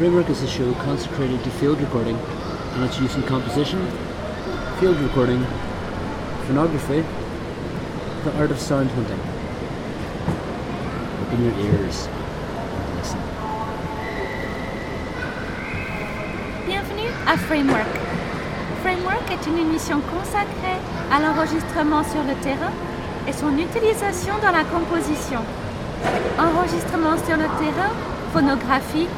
Framework. 0.00 0.30
Is 0.30 0.42
a 0.42 0.48
show 0.48 0.72
consecrated 0.76 1.44
to 1.44 1.50
field 1.60 1.78
recording 1.78 2.16
and 2.16 2.84
its 2.84 2.98
use 2.98 3.14
in 3.16 3.22
composition, 3.24 3.78
field 4.80 4.96
recording, 4.96 5.44
phonography, 6.46 7.04
the 8.24 8.32
art 8.38 8.50
of 8.50 8.58
sound 8.58 8.88
hunting. 8.92 9.20
Open 11.20 11.44
your 11.44 11.52
ears. 11.68 12.08
Bienvenue 16.64 17.10
à 17.26 17.36
Framework. 17.36 17.92
Framework 18.80 19.30
est 19.30 19.46
une 19.50 19.58
émission 19.58 20.00
consacrée 20.00 20.80
à 21.12 21.20
l'enregistrement 21.20 22.04
sur 22.04 22.24
le 22.24 22.34
terrain 22.42 22.72
et 23.28 23.34
son 23.34 23.52
utilisation 23.58 24.32
dans 24.40 24.52
la 24.52 24.64
composition. 24.64 25.40
Enregistrement 26.38 27.18
sur 27.18 27.36
le 27.36 27.48
terrain, 27.60 27.92
phonographie 28.32 29.08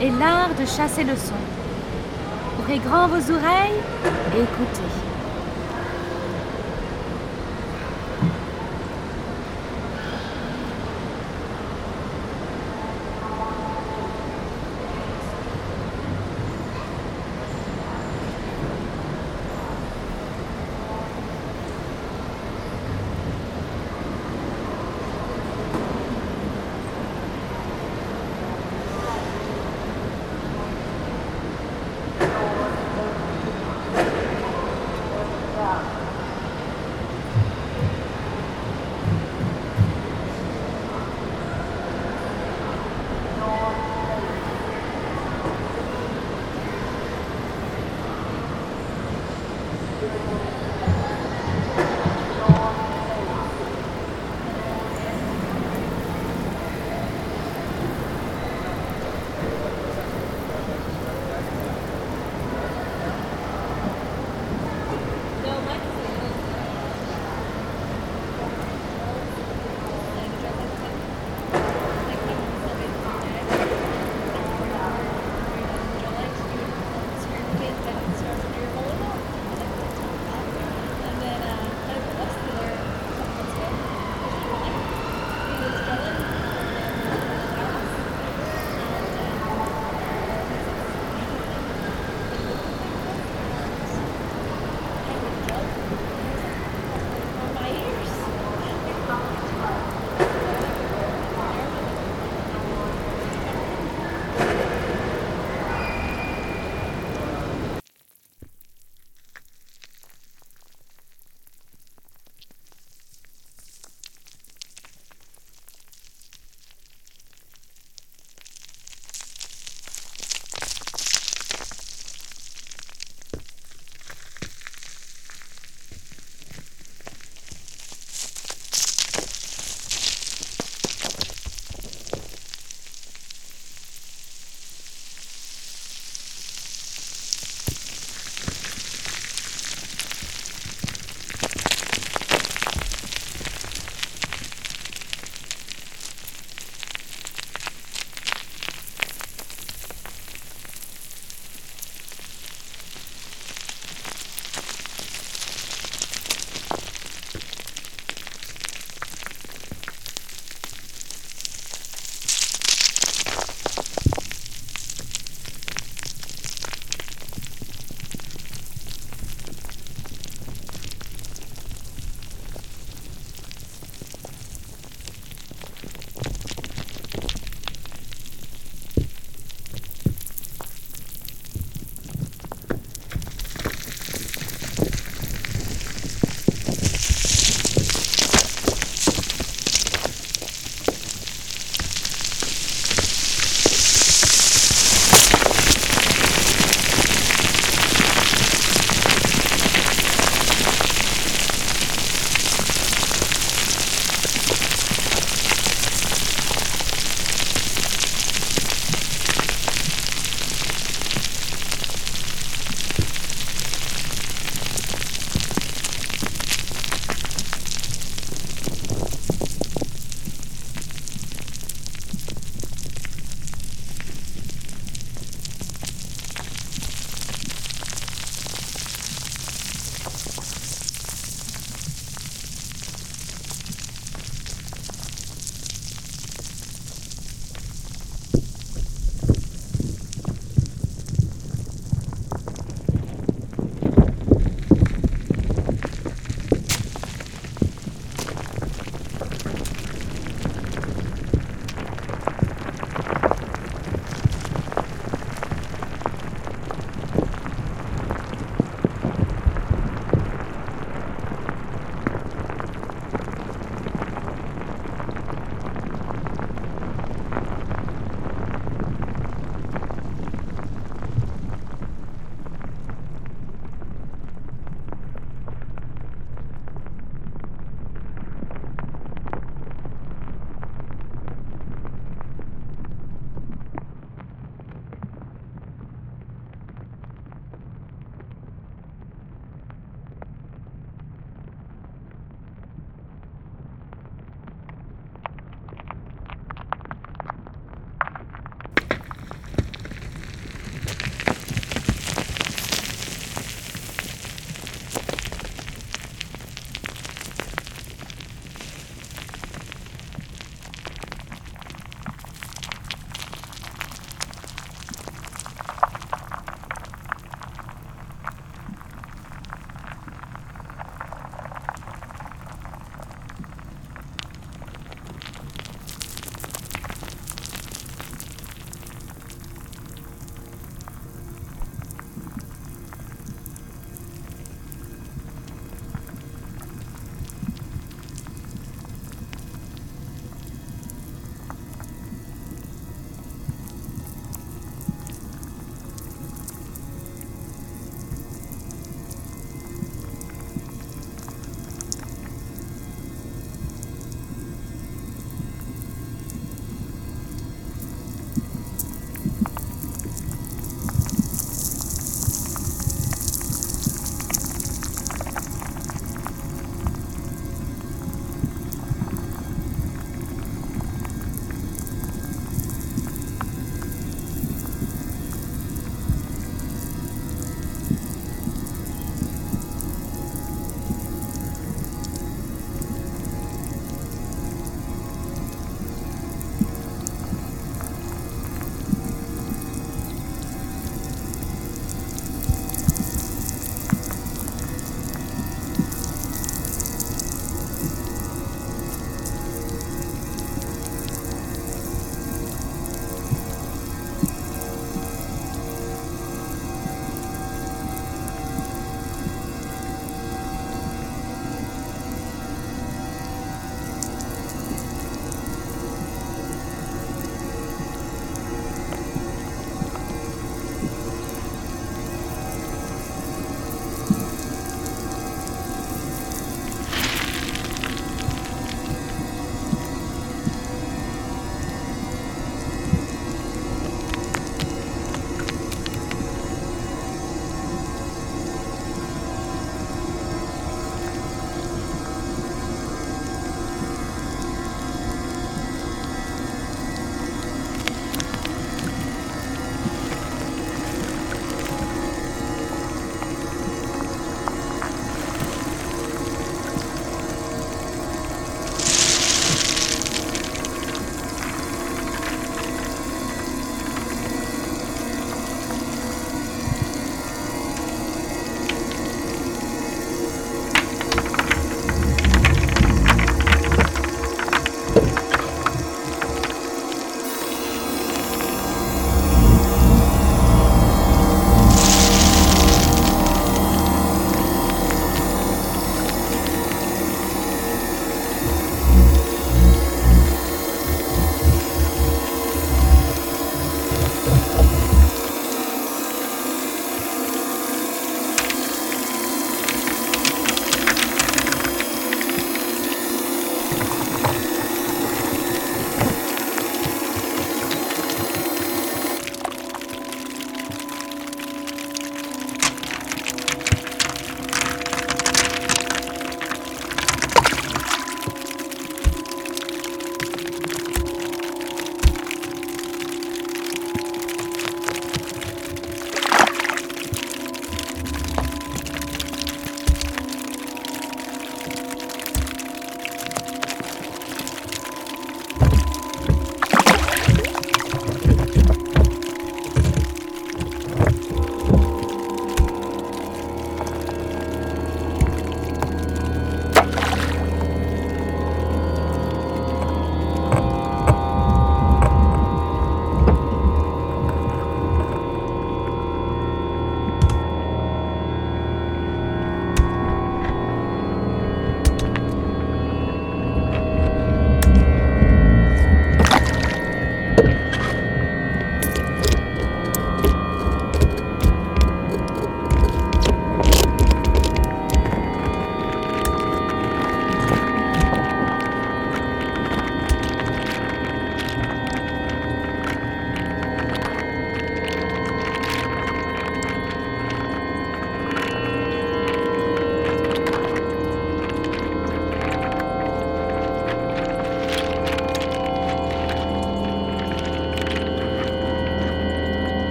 et 0.00 0.10
l'art 0.10 0.50
de 0.58 0.66
chasser 0.66 1.04
le 1.04 1.16
son. 1.16 1.34
Ouvrez 2.60 2.78
grand 2.78 3.08
vos 3.08 3.32
oreilles 3.32 3.80
et 4.34 4.42
écoutez. 4.42 5.15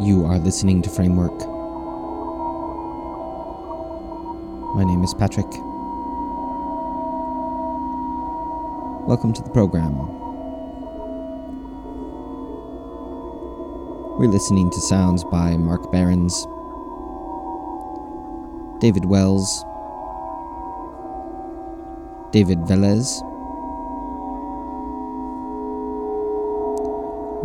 You 0.00 0.24
are 0.24 0.38
listening 0.38 0.80
to 0.80 0.88
Framework. 0.88 1.38
My 4.74 4.82
name 4.82 5.04
is 5.04 5.12
Patrick. 5.12 5.44
Welcome 9.06 9.34
to 9.34 9.42
the 9.42 9.50
program. 9.50 9.98
We're 14.18 14.28
listening 14.28 14.70
to 14.70 14.80
sounds 14.80 15.22
by 15.22 15.58
Marc 15.58 15.92
Behrens, 15.92 16.46
David 18.80 19.04
Wells, 19.04 19.66
David 22.32 22.60
Velez, 22.60 23.20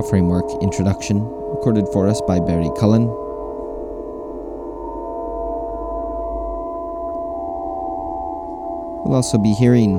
framework 0.09 0.45
introduction 0.61 1.23
recorded 1.49 1.87
for 1.89 2.07
us 2.07 2.21
by 2.27 2.39
Barry 2.39 2.69
Cullen. 2.77 3.07
We'll 9.03 9.15
also 9.15 9.37
be 9.37 9.53
hearing 9.53 9.97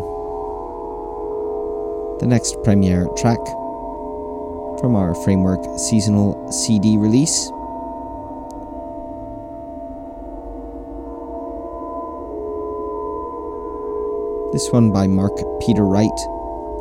the 2.19 2.27
next 2.27 2.63
premiere 2.63 3.07
track 3.17 3.45
from 4.81 4.95
our 4.95 5.15
framework 5.25 5.61
seasonal 5.79 6.51
CD 6.53 6.97
release. 6.97 7.51
This 14.53 14.71
one 14.73 14.93
by 14.93 15.07
Mark 15.07 15.37
Peter 15.61 15.85
Wright. 15.85 16.09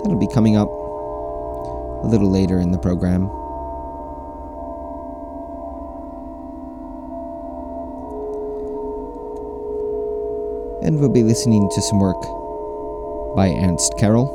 That'll 0.03 0.19
be 0.19 0.27
coming 0.33 0.55
up 0.55 0.84
a 2.05 2.07
little 2.07 2.31
later 2.31 2.59
in 2.59 2.71
the 2.71 2.77
program. 2.77 3.23
And 10.85 10.99
we'll 10.99 11.09
be 11.09 11.23
listening 11.23 11.67
to 11.73 11.81
some 11.81 11.99
work 11.99 12.21
by 13.35 13.49
Ernst 13.49 13.97
Karel. 13.97 14.29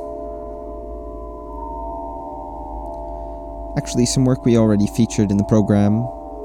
Actually, 3.79 4.07
some 4.07 4.25
work 4.25 4.45
we 4.45 4.57
already 4.57 4.89
featured 4.89 5.31
in 5.31 5.37
the 5.37 5.45
program 5.45 6.05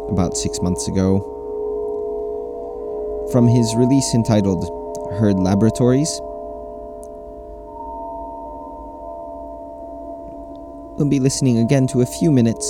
about 0.10 0.38
six 0.38 0.62
months 0.62 0.88
ago. 0.88 1.32
From 3.32 3.48
his 3.48 3.75
release 3.75 4.13
entitled 4.13 4.63
Heard 5.17 5.39
Laboratories. 5.39 6.22
We'll 10.98 11.10
be 11.10 11.20
listening 11.20 11.58
again 11.58 11.88
to 11.88 12.02
a 12.02 12.06
few 12.06 12.32
minutes 12.32 12.66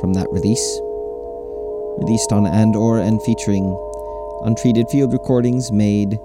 from 0.00 0.12
that 0.14 0.28
release, 0.30 0.80
released 1.98 2.32
on 2.32 2.46
and/OAR 2.46 3.00
and 3.00 3.20
featuring 3.22 3.76
untreated 4.44 4.88
field 4.88 5.12
recordings 5.12 5.72
made 5.72 6.16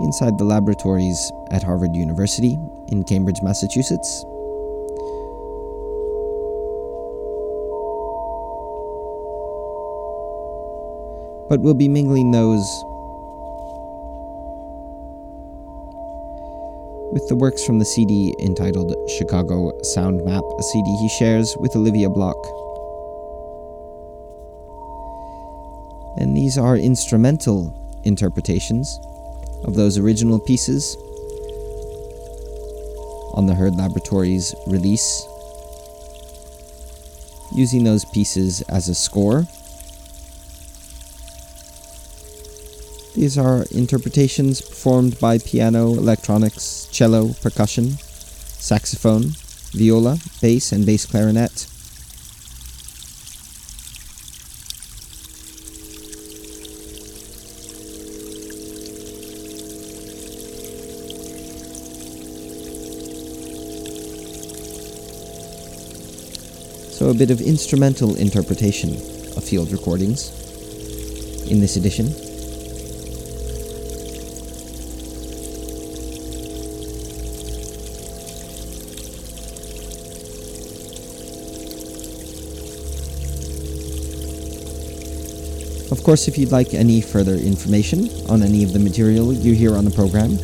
inside 0.00 0.38
the 0.38 0.44
laboratories 0.44 1.30
at 1.50 1.62
Harvard 1.62 1.94
University 1.94 2.58
in 2.88 3.04
Cambridge, 3.04 3.42
Massachusetts. 3.42 4.24
But 11.50 11.60
we'll 11.60 11.74
be 11.74 11.88
mingling 11.88 12.30
those 12.30 12.64
with 17.10 17.26
the 17.28 17.36
works 17.36 17.64
from 17.64 17.78
the 17.78 17.84
CD 17.84 18.34
entitled 18.40 18.94
Chicago 19.18 19.72
Sound 19.82 20.24
Map, 20.24 20.42
a 20.58 20.62
CD 20.62 20.96
he 21.00 21.08
shares 21.08 21.56
with 21.58 21.74
Olivia 21.74 22.10
Block. 22.10 22.36
And 26.18 26.36
these 26.36 26.58
are 26.58 26.76
instrumental 26.76 27.72
interpretations 28.04 29.00
of 29.64 29.74
those 29.74 29.96
original 29.96 30.38
pieces 30.38 30.96
on 33.34 33.46
the 33.46 33.54
Heard 33.54 33.76
Laboratories 33.76 34.54
release, 34.66 35.26
using 37.54 37.84
those 37.84 38.04
pieces 38.04 38.62
as 38.68 38.88
a 38.88 38.94
score. 38.94 39.46
These 43.18 43.36
are 43.36 43.64
interpretations 43.72 44.60
performed 44.60 45.18
by 45.18 45.38
piano, 45.38 45.88
electronics, 45.88 46.86
cello, 46.92 47.32
percussion, 47.42 47.98
saxophone, 48.60 49.34
viola, 49.72 50.18
bass, 50.40 50.70
and 50.70 50.86
bass 50.86 51.04
clarinet. 51.04 51.66
So, 66.92 67.10
a 67.10 67.14
bit 67.14 67.32
of 67.32 67.40
instrumental 67.40 68.14
interpretation 68.14 68.90
of 69.36 69.42
field 69.42 69.72
recordings 69.72 70.30
in 71.50 71.58
this 71.58 71.74
edition. 71.74 72.27
Course, 86.08 86.26
if 86.26 86.38
you'd 86.38 86.50
like 86.50 86.72
any 86.72 87.02
further 87.02 87.34
information 87.34 88.08
on 88.30 88.42
any 88.42 88.64
of 88.64 88.72
the 88.72 88.78
material 88.78 89.30
you 89.30 89.52
hear 89.52 89.76
on 89.76 89.84
the 89.84 89.90
program, 89.90 90.38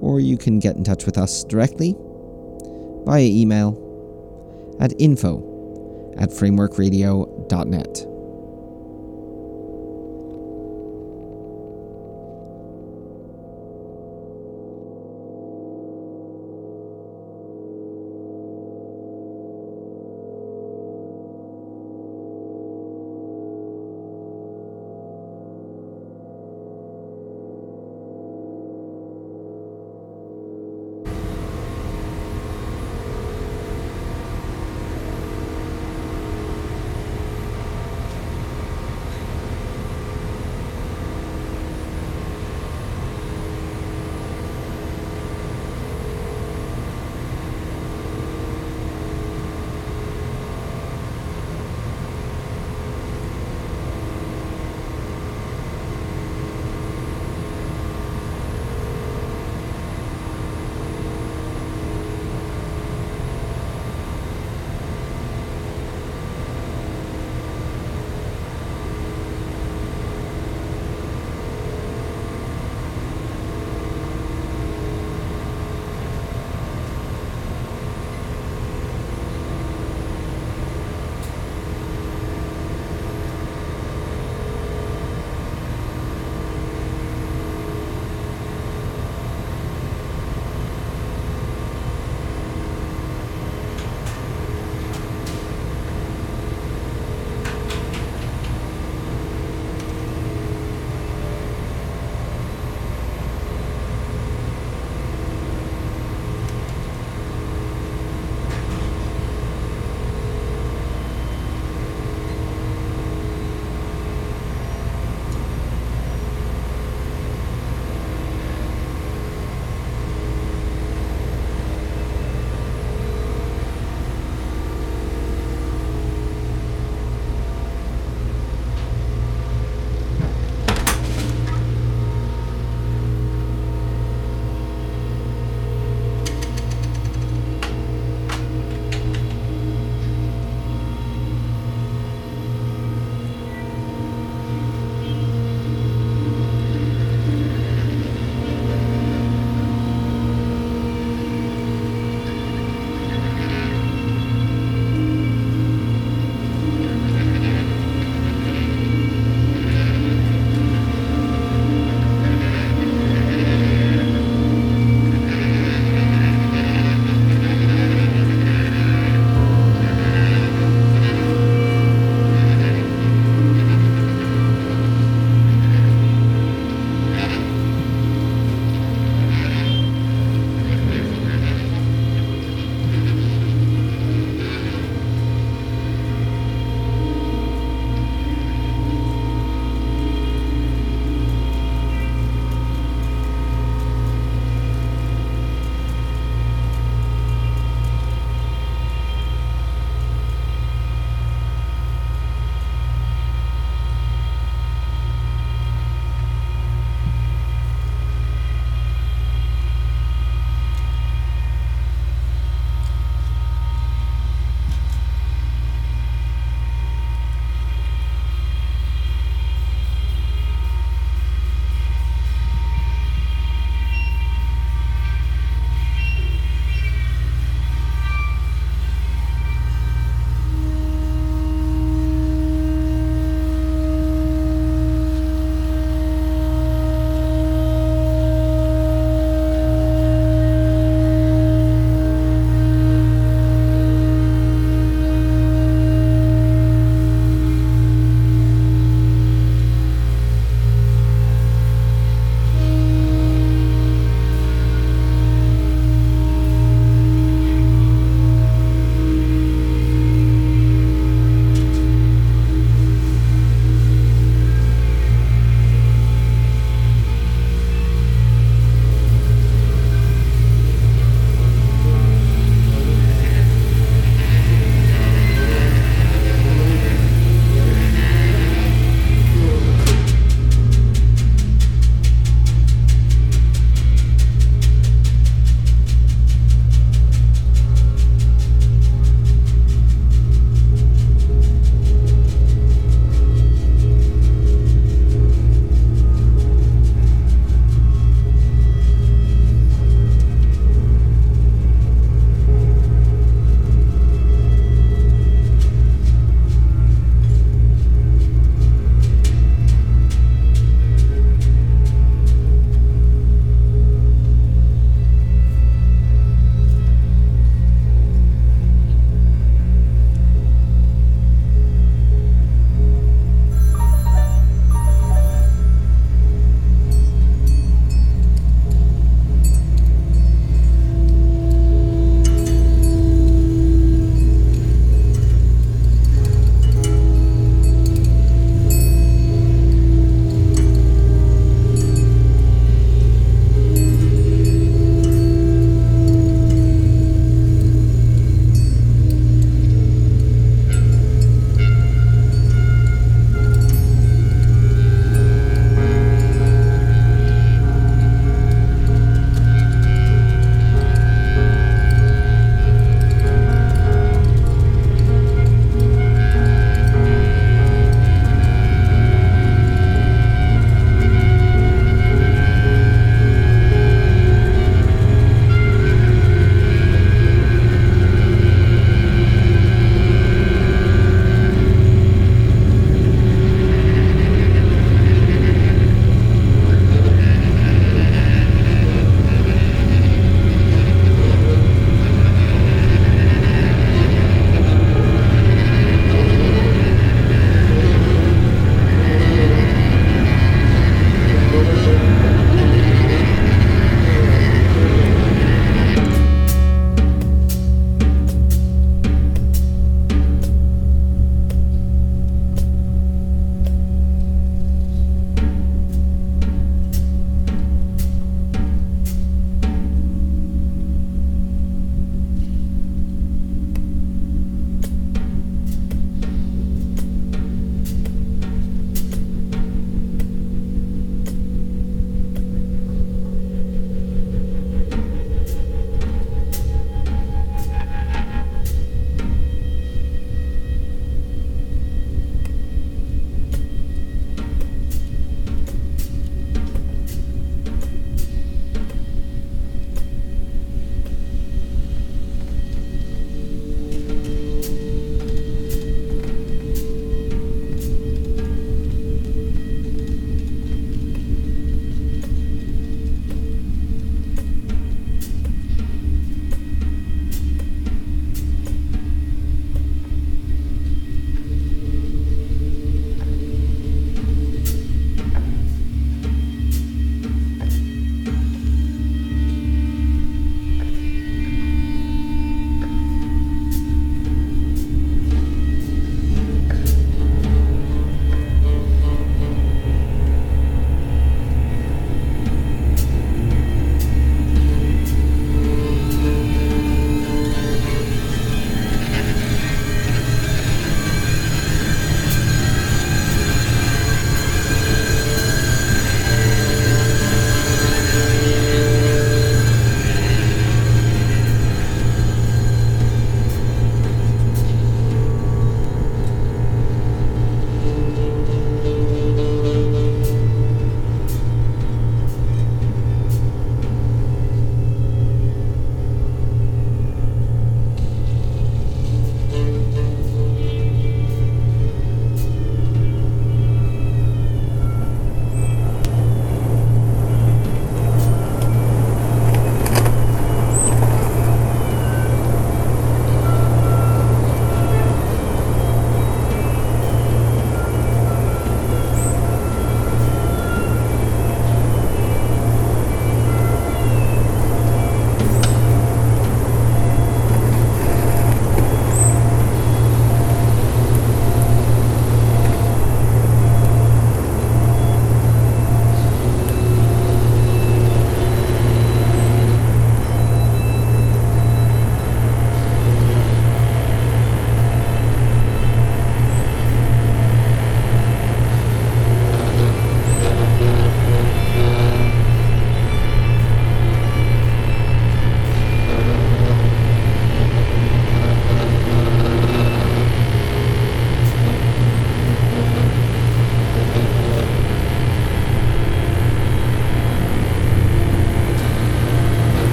Or 0.00 0.20
you 0.20 0.38
can 0.38 0.60
get 0.60 0.76
in 0.76 0.84
touch 0.84 1.04
with 1.04 1.18
us 1.18 1.42
directly 1.44 1.96
via 3.04 3.24
email 3.24 3.76
at 4.80 4.92
info 5.00 5.51
at 6.16 6.30
frameworkradio.net. 6.30 8.11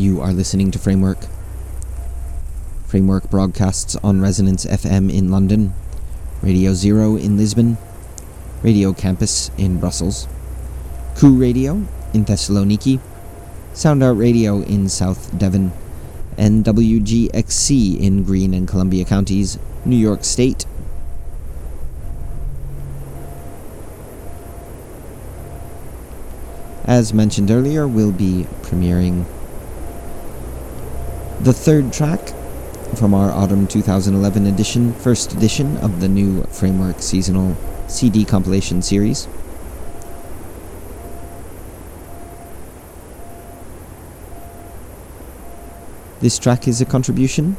You 0.00 0.22
are 0.22 0.32
listening 0.32 0.70
to 0.70 0.78
Framework. 0.78 1.26
Framework 2.86 3.28
broadcasts 3.28 3.96
on 3.96 4.22
Resonance 4.22 4.64
FM 4.64 5.12
in 5.14 5.30
London, 5.30 5.74
Radio 6.40 6.72
Zero 6.72 7.16
in 7.16 7.36
Lisbon, 7.36 7.76
Radio 8.62 8.94
Campus 8.94 9.50
in 9.58 9.78
Brussels, 9.78 10.26
Coup 11.16 11.36
Radio 11.36 11.86
in 12.14 12.24
Thessaloniki, 12.24 12.98
Sound 13.74 14.02
Art 14.02 14.16
Radio 14.16 14.62
in 14.62 14.88
South 14.88 15.36
Devon, 15.36 15.70
and 16.38 16.64
WGXC 16.64 18.00
in 18.00 18.24
Greene 18.24 18.54
and 18.54 18.66
Columbia 18.66 19.04
counties, 19.04 19.58
New 19.84 19.98
York 19.98 20.24
State. 20.24 20.64
As 26.86 27.12
mentioned 27.12 27.50
earlier, 27.50 27.86
we'll 27.86 28.12
be 28.12 28.46
premiering 28.62 29.26
the 31.40 31.52
third 31.54 31.90
track 31.90 32.34
from 32.96 33.14
our 33.14 33.30
autumn 33.30 33.66
2011 33.66 34.46
edition, 34.46 34.92
first 34.92 35.32
edition 35.32 35.78
of 35.78 36.02
the 36.02 36.08
new 36.08 36.42
Framework 36.44 37.00
seasonal 37.00 37.56
CD 37.88 38.26
compilation 38.26 38.82
series. 38.82 39.26
This 46.20 46.38
track 46.38 46.68
is 46.68 46.82
a 46.82 46.84
contribution 46.84 47.56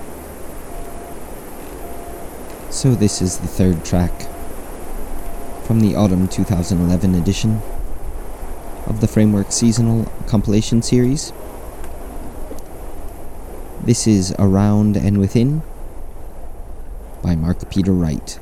So, 2.70 2.96
this 2.96 3.22
is 3.22 3.38
the 3.38 3.46
third 3.46 3.84
track 3.84 4.10
from 5.64 5.78
the 5.78 5.94
autumn 5.94 6.26
2011 6.26 7.14
edition 7.14 7.62
of 8.86 9.00
the 9.00 9.06
Framework 9.06 9.52
Seasonal 9.52 10.10
Compilation 10.26 10.82
Series. 10.82 11.32
This 13.84 14.08
is 14.08 14.34
Around 14.40 14.96
and 14.96 15.18
Within 15.18 15.62
by 17.22 17.36
Mark 17.36 17.70
Peter 17.70 17.92
Wright. 17.92 18.40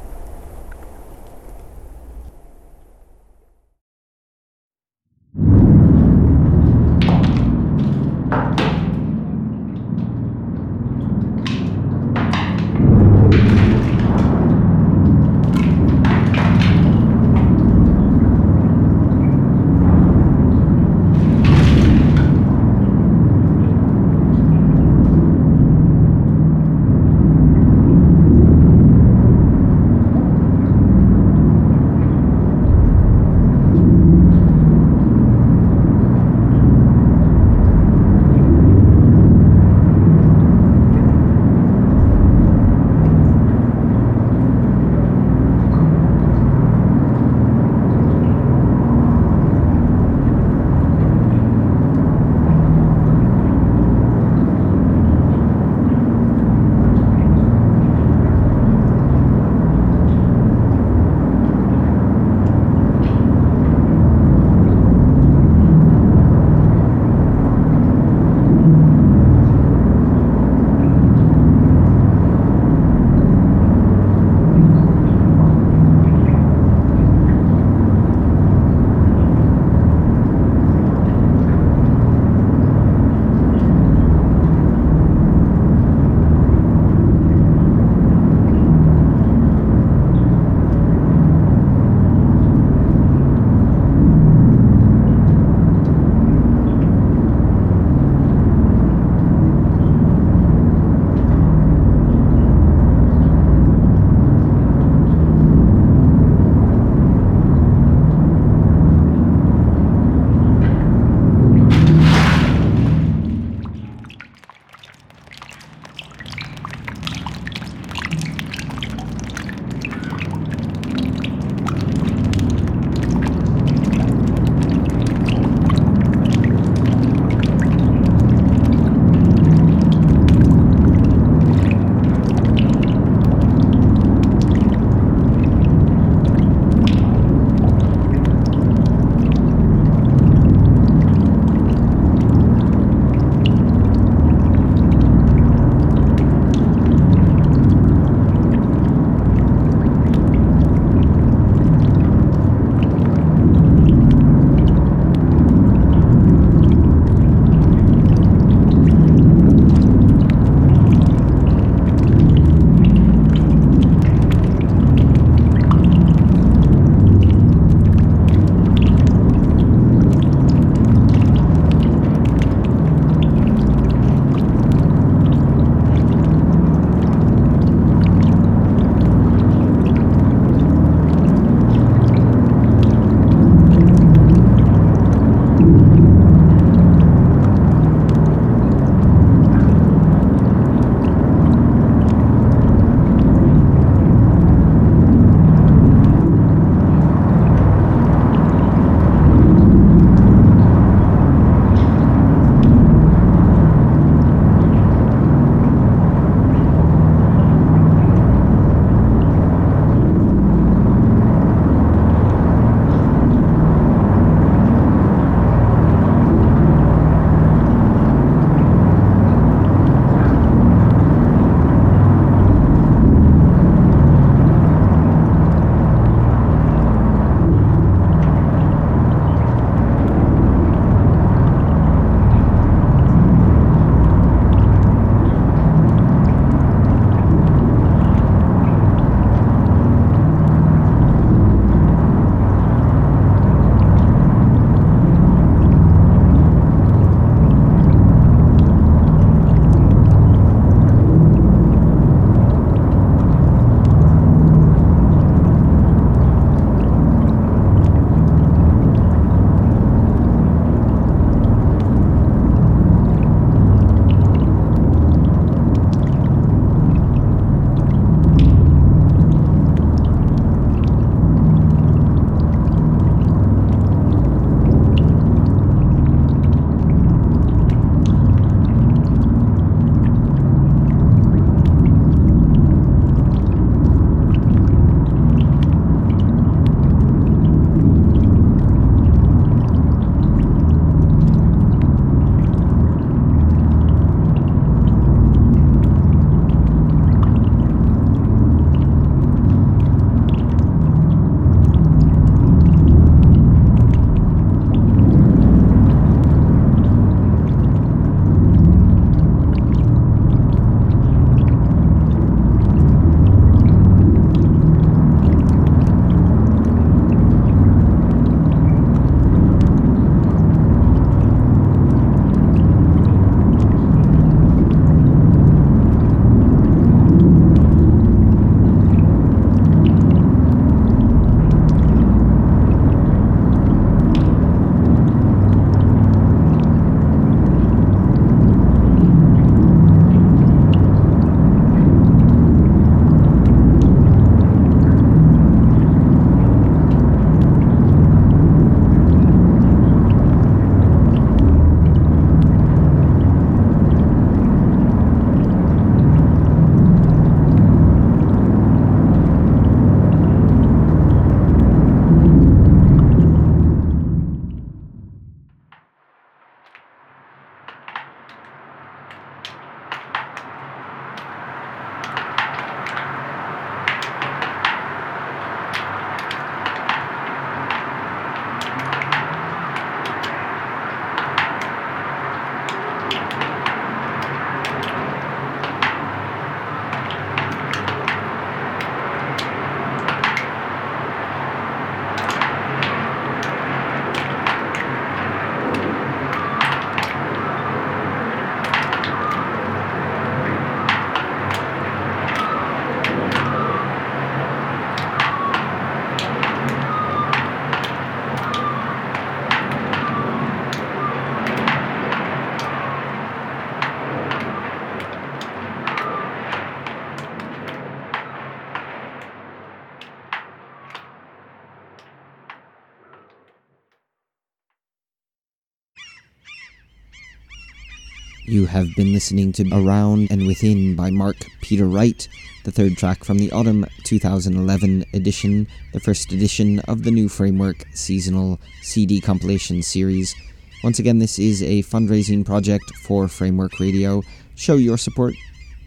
You 428.49 428.65
have 428.65 428.95
been 428.97 429.13
listening 429.13 429.53
to 429.53 429.69
Around 429.75 430.29
and 430.31 430.47
Within 430.47 430.97
by 430.97 431.11
Mark 431.11 431.37
Peter 431.61 431.85
Wright, 431.85 432.27
the 432.65 432.73
third 432.73 432.97
track 432.97 433.23
from 433.23 433.37
the 433.37 433.53
autumn 433.53 433.85
2011 434.05 435.05
edition, 435.13 435.69
the 435.93 436.01
first 436.01 436.33
edition 436.33 436.79
of 436.89 437.03
the 437.03 437.11
new 437.11 437.29
Framework 437.29 437.85
seasonal 437.93 438.59
CD 438.81 439.21
compilation 439.21 439.83
series. 439.83 440.35
Once 440.83 440.99
again, 440.99 441.19
this 441.19 441.39
is 441.39 441.63
a 441.63 441.83
fundraising 441.83 442.43
project 442.43 442.85
for 443.03 443.29
Framework 443.29 443.79
Radio. 443.81 444.23
Show 444.55 444.77
your 444.77 444.97
support 444.97 445.35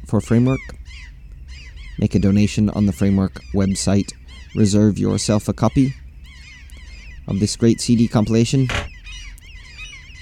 for 0.05 0.21
Framework. 0.21 0.61
Make 1.97 2.13
a 2.13 2.19
donation 2.19 2.69
on 2.69 2.85
the 2.85 2.93
Framework 2.93 3.41
website. 3.55 4.13
Reserve 4.53 4.99
yourself 4.99 5.49
a 5.49 5.53
copy 5.53 5.95
of 7.27 7.39
this 7.39 7.55
great 7.55 7.81
CD 7.81 8.07
compilation. 8.07 8.67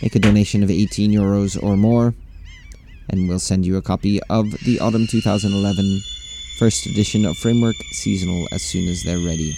Make 0.02 0.16
a 0.16 0.20
donation 0.20 0.64
of 0.64 0.72
18 0.72 1.12
euros 1.12 1.62
or 1.62 1.76
more 1.76 2.14
and 3.10 3.28
we'll 3.28 3.40
send 3.40 3.66
you 3.66 3.78
a 3.78 3.82
copy 3.82 4.22
of 4.30 4.52
the 4.66 4.80
autumn 4.80 5.08
2011 5.08 6.04
first 6.58 6.86
edition 6.86 7.26
of 7.26 7.38
Framework 7.38 7.78
Seasonal 7.92 8.48
as 8.52 8.62
soon 8.62 8.88
as 8.90 9.04
they're 9.04 9.18
ready. 9.18 9.58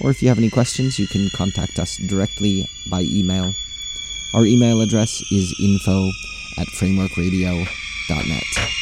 Or 0.00 0.10
if 0.10 0.20
you 0.20 0.28
have 0.28 0.38
any 0.38 0.50
questions, 0.50 0.98
you 0.98 1.06
can 1.06 1.30
contact 1.30 1.78
us 1.78 1.96
directly 2.08 2.66
by 2.90 3.02
email. 3.02 3.54
Our 4.34 4.44
email 4.44 4.80
address 4.80 5.22
is 5.30 5.54
info 5.62 6.10
at 6.58 6.66
frameworkradio.net. 6.66 8.81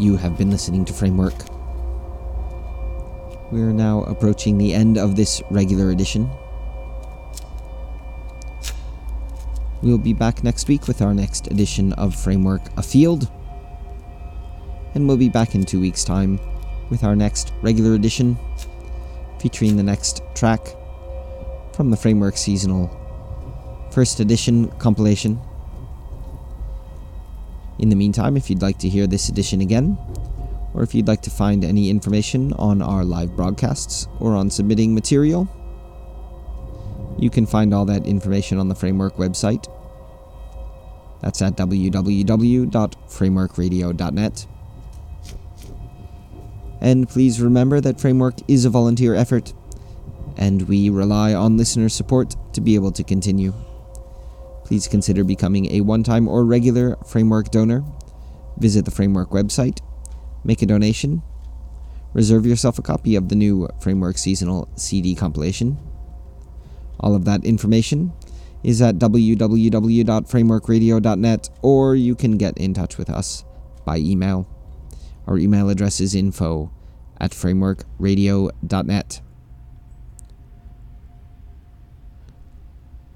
you 0.00 0.16
have 0.16 0.38
been 0.38 0.50
listening 0.50 0.84
to 0.86 0.92
Framework. 0.94 1.34
We're 3.52 3.72
now 3.72 4.04
approaching 4.04 4.56
the 4.56 4.72
end 4.72 4.96
of 4.96 5.14
this 5.14 5.42
regular 5.50 5.90
edition. 5.90 6.30
We'll 9.82 9.98
be 9.98 10.14
back 10.14 10.42
next 10.42 10.68
week 10.68 10.88
with 10.88 11.02
our 11.02 11.12
next 11.12 11.48
edition 11.48 11.92
of 11.94 12.14
Framework 12.14 12.62
Afield. 12.78 13.30
And 14.94 15.06
we'll 15.06 15.16
be 15.16 15.28
back 15.28 15.54
in 15.54 15.64
two 15.64 15.80
weeks' 15.80 16.04
time 16.04 16.40
with 16.88 17.04
our 17.04 17.14
next 17.14 17.52
regular 17.60 17.94
edition, 17.94 18.38
featuring 19.38 19.76
the 19.76 19.82
next 19.82 20.22
track 20.34 20.60
from 21.74 21.90
the 21.90 21.96
Framework 21.96 22.36
Seasonal 22.36 22.88
First 23.90 24.20
Edition 24.20 24.68
compilation. 24.78 25.40
In 27.80 27.88
the 27.88 27.96
meantime, 27.96 28.36
if 28.36 28.48
you'd 28.50 28.60
like 28.60 28.76
to 28.80 28.90
hear 28.90 29.06
this 29.06 29.30
edition 29.30 29.62
again, 29.62 29.96
or 30.74 30.82
if 30.82 30.94
you'd 30.94 31.08
like 31.08 31.22
to 31.22 31.30
find 31.30 31.64
any 31.64 31.88
information 31.88 32.52
on 32.58 32.82
our 32.82 33.04
live 33.04 33.34
broadcasts 33.34 34.06
or 34.20 34.36
on 34.36 34.50
submitting 34.50 34.94
material, 34.94 35.48
you 37.18 37.30
can 37.30 37.46
find 37.46 37.72
all 37.72 37.86
that 37.86 38.04
information 38.04 38.58
on 38.58 38.68
the 38.68 38.74
Framework 38.74 39.16
website. 39.16 39.64
That's 41.22 41.40
at 41.40 41.56
www.frameworkradio.net. 41.56 44.46
And 46.82 47.08
please 47.08 47.40
remember 47.40 47.80
that 47.80 47.98
Framework 47.98 48.34
is 48.46 48.66
a 48.66 48.70
volunteer 48.70 49.14
effort, 49.14 49.54
and 50.36 50.68
we 50.68 50.90
rely 50.90 51.32
on 51.32 51.56
listener 51.56 51.88
support 51.88 52.36
to 52.52 52.60
be 52.60 52.74
able 52.74 52.92
to 52.92 53.02
continue. 53.02 53.54
Please 54.70 54.86
consider 54.86 55.24
becoming 55.24 55.66
a 55.72 55.80
one 55.80 56.04
time 56.04 56.28
or 56.28 56.44
regular 56.44 56.94
Framework 57.04 57.50
donor. 57.50 57.82
Visit 58.58 58.84
the 58.84 58.92
Framework 58.92 59.30
website 59.30 59.80
make 60.44 60.62
a 60.62 60.66
donation, 60.66 61.22
reserve 62.14 62.46
yourself 62.46 62.78
a 62.78 62.82
copy 62.82 63.16
of 63.16 63.28
the 63.28 63.34
new 63.34 63.68
Framework 63.80 64.16
Seasonal 64.16 64.68
CD 64.76 65.16
compilation. 65.16 65.76
All 67.00 67.16
of 67.16 67.24
that 67.24 67.44
information 67.44 68.12
is 68.62 68.80
at 68.80 68.94
www.frameworkradio.net, 68.94 71.50
or 71.62 71.96
you 71.96 72.14
can 72.14 72.38
get 72.38 72.56
in 72.56 72.72
touch 72.72 72.96
with 72.96 73.10
us 73.10 73.44
by 73.84 73.98
email. 73.98 74.46
Our 75.26 75.36
email 75.36 75.68
address 75.68 76.00
is 76.00 76.14
info 76.14 76.70
at 77.20 77.32
frameworkradio.net. 77.32 79.20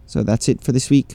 So 0.06 0.24
that's 0.24 0.48
it 0.48 0.60
for 0.60 0.72
this 0.72 0.90
week. 0.90 1.14